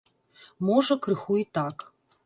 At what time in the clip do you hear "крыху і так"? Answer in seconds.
1.05-1.75